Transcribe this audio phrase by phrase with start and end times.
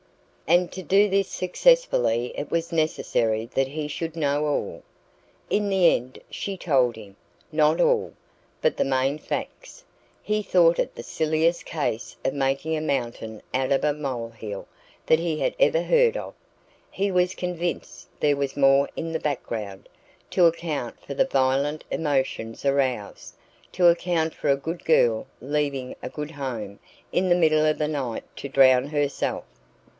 [0.47, 4.83] And to do this successfully it was necessary that he should know all.
[5.49, 7.15] In the end she told him
[7.53, 8.13] not all,
[8.61, 9.85] but the main facts.
[10.23, 14.67] He thought it the silliest case of making a mountain of a molehill
[15.05, 16.33] that he had ever heard of.
[16.89, 19.87] He was convinced there was more in the background,
[20.31, 23.35] to account for the violent emotions aroused
[23.73, 26.79] to account for a good girl leaving a good home
[27.13, 29.45] in the middle of the night to drown herself.